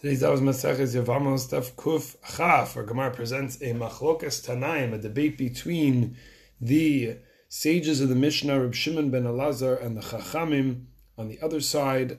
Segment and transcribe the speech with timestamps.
[0.00, 5.36] Today's Daf Maseches Yevamos Daf Kuf Chaf, where Gemara presents a machlokas Tanaim, a debate
[5.36, 6.16] between
[6.60, 7.16] the
[7.48, 10.84] sages of the Mishnah, Reb Shimon ben Elazar, and the Chachamim
[11.16, 12.18] on the other side,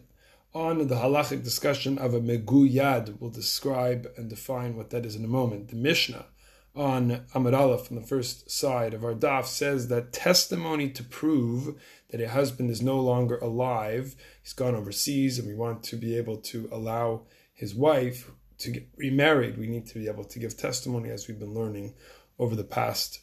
[0.54, 3.16] on the halachic discussion of a meguyad.
[3.18, 5.70] We'll describe and define what that is in a moment.
[5.70, 6.26] The Mishnah
[6.76, 11.82] on Amud Aleph, on the first side of our daf, says that testimony to prove
[12.10, 16.18] that a husband is no longer alive, he's gone overseas, and we want to be
[16.18, 17.22] able to allow
[17.60, 21.40] his wife to get remarried, we need to be able to give testimony as we've
[21.40, 21.94] been learning
[22.38, 23.20] over the past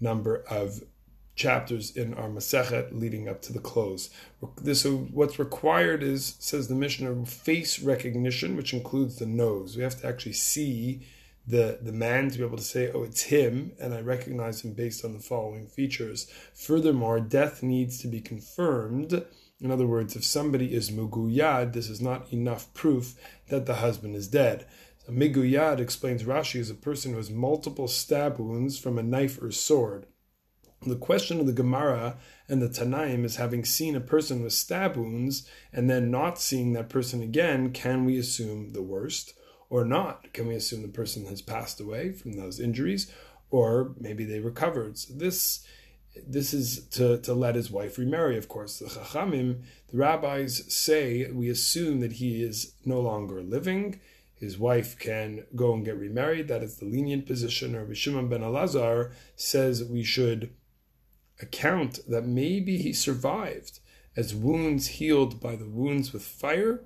[0.00, 0.82] number of
[1.34, 4.10] chapters in our Masechet leading up to the close.
[4.60, 9.78] This so what's required is, says the Mishnah, face recognition, which includes the nose.
[9.78, 11.06] We have to actually see
[11.46, 14.74] the, the man to be able to say, oh, it's him, and I recognize him
[14.74, 16.30] based on the following features.
[16.52, 19.24] Furthermore, death needs to be confirmed
[19.60, 23.14] in other words, if somebody is muguyad, this is not enough proof
[23.48, 24.66] that the husband is dead.
[25.04, 29.40] So miguyad explains Rashi is a person who has multiple stab wounds from a knife
[29.42, 30.06] or sword.
[30.86, 32.16] The question of the Gemara
[32.48, 36.72] and the Tanaim is having seen a person with stab wounds and then not seeing
[36.72, 39.34] that person again, can we assume the worst
[39.68, 40.32] or not?
[40.32, 43.12] Can we assume the person has passed away from those injuries
[43.50, 44.96] or maybe they recovered?
[44.96, 45.66] So this
[46.26, 48.78] this is to, to let his wife remarry, of course.
[48.78, 54.00] The Chachamim, the rabbis say, we assume that he is no longer living.
[54.34, 56.48] His wife can go and get remarried.
[56.48, 57.74] That is the lenient position.
[57.76, 60.50] Or Shimon ben Elazar says we should
[61.40, 63.80] account that maybe he survived
[64.16, 66.82] as wounds healed by the wounds with fire,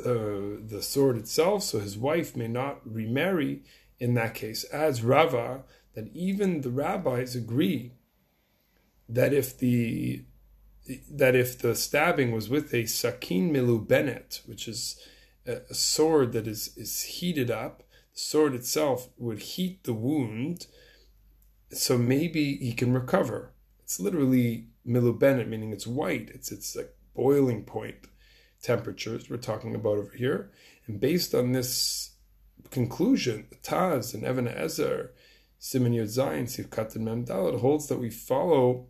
[0.00, 3.62] uh, the sword itself, so his wife may not remarry
[3.98, 4.64] in that case.
[4.64, 5.62] As Rava,
[5.94, 7.92] that even the rabbis agree
[9.10, 10.24] that if the
[11.10, 14.98] that if the stabbing was with a sakin milu benet, which is
[15.46, 17.82] a, sword that is is heated up,
[18.14, 20.66] the sword itself would heat the wound,
[21.70, 23.52] so maybe he can recover.
[23.82, 26.30] It's literally milu benet, meaning it's white.
[26.32, 27.96] It's it's like boiling point
[28.62, 30.50] temperatures we're talking about over here,
[30.86, 32.12] and based on this
[32.70, 35.10] conclusion, Taz and Even HaEzer,
[35.60, 38.86] Siman Yud Zayin, Sivkat and Memdalad holds that we follow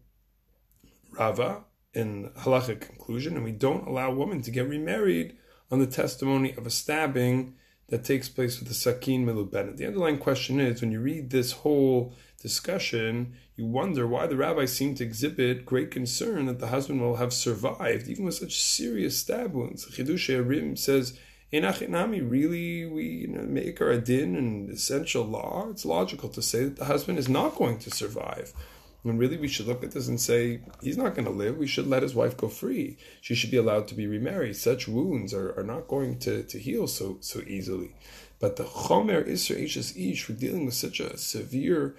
[1.13, 5.37] Rava in halachic conclusion, and we don't allow women to get remarried
[5.71, 7.55] on the testimony of a stabbing
[7.89, 9.77] that takes place with the sakin milubenet.
[9.77, 14.73] The underlying question is when you read this whole discussion, you wonder why the rabbis
[14.73, 19.19] seem to exhibit great concern that the husband will have survived, even with such serious
[19.19, 19.85] stab wounds.
[19.87, 21.19] Chidush Arim says,
[21.53, 25.69] Enachinami, really, we you know, make our adin an essential law.
[25.69, 28.53] It's logical to say that the husband is not going to survive.
[29.03, 31.57] When really we should look at this and say, he's not going to live.
[31.57, 32.99] We should let his wife go free.
[33.21, 34.57] She should be allowed to be remarried.
[34.57, 37.95] Such wounds are, are not going to, to heal so so easily.
[38.41, 41.97] But the Chomer Isra Ishes Ish, we're dealing with such a severe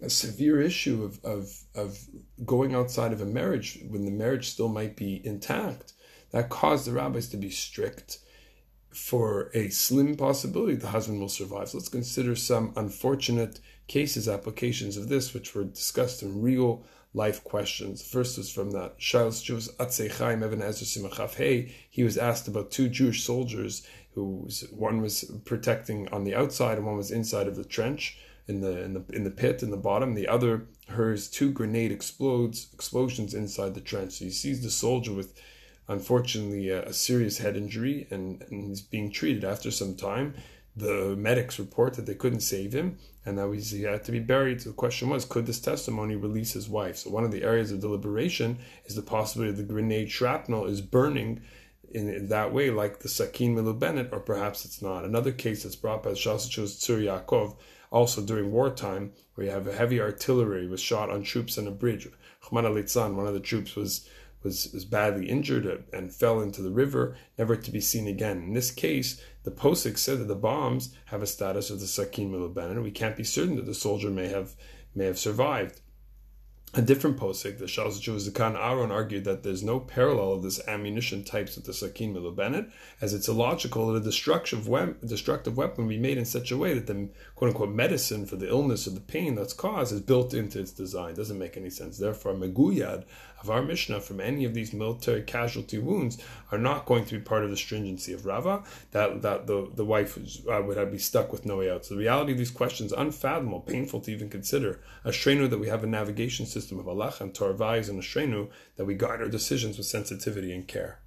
[0.00, 1.98] a severe issue of, of, of
[2.44, 5.92] going outside of a marriage when the marriage still might be intact.
[6.30, 8.18] That caused the rabbis to be strict
[8.90, 11.68] for a slim possibility the husband will survive.
[11.68, 16.84] So let's consider some unfortunate cases, applications of this, which were discussed in real
[17.14, 18.02] life questions.
[18.02, 21.74] First is from the Shilas Jews Atzei Chaim Even HaEzer Simachaf Hey.
[21.88, 26.76] He was asked about two Jewish soldiers who was, one was protecting on the outside
[26.76, 29.70] and one was inside of the trench in the in the in the pit in
[29.70, 30.14] the bottom.
[30.14, 34.14] The other hears two grenade explodes explosions inside the trench.
[34.14, 35.38] So he sees the soldier with
[35.88, 40.34] unfortunately a, a serious head injury and, and he's being treated after some time
[40.78, 44.62] the medics report that they couldn't save him and that he had to be buried.
[44.62, 46.98] So the question was, could this testimony release his wife?
[46.98, 51.42] So one of the areas of deliberation is the possibility the grenade shrapnel is burning
[51.90, 55.04] in, that way, like the Sakin Milu Bennett, or perhaps it's not.
[55.04, 57.56] Another case that's brought by Shasachos Tzur Yaakov,
[57.90, 61.70] also during wartime, where you have a heavy artillery was shot on troops on a
[61.70, 62.06] bridge.
[62.44, 64.08] Chmana Litzan, one of the troops was
[64.42, 68.38] was, was badly injured and fell into the river, never to be seen again.
[68.42, 72.30] In this case, the posik said that the bombs have a status of the sakin
[72.30, 74.54] miluban, we can't be certain that the soldier may have
[74.94, 75.80] may have survived.
[76.74, 81.24] A different posik, the Shas Zakan Aaron argued that there's no parallel of this ammunition
[81.24, 82.70] types with the Sakin Milubenet,
[83.00, 86.74] as it's illogical that a destructive, we- destructive weapon be made in such a way
[86.74, 90.34] that the quote unquote medicine for the illness or the pain that's caused is built
[90.34, 91.12] into its design.
[91.12, 91.96] It doesn't make any sense.
[91.96, 93.04] Therefore, Meguyad
[93.40, 96.18] of our Mishnah from any of these military casualty wounds
[96.50, 99.84] are not going to be part of the stringency of Rava, that, that the, the
[99.84, 100.18] wife
[100.48, 101.86] uh, would be stuck with no way out.
[101.86, 104.80] So the reality of these questions, unfathomable, painful to even consider.
[105.04, 108.94] Ashreinu that we have a navigation system of halacha and Torah and ashreinu that we
[108.94, 111.00] guide our decisions with sensitivity and care.